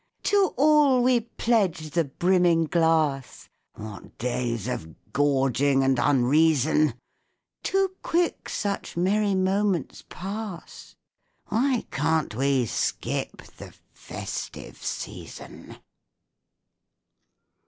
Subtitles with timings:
[0.23, 3.47] _)To all we pledge the brimming glass!
[3.75, 6.95] (What days of gorging and unreason!)
[7.61, 10.95] Too quick such merry moments pass
[11.51, 15.77] (_Why can't we skip the "festive season"?